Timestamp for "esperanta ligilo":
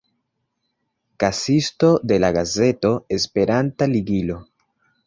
3.21-4.43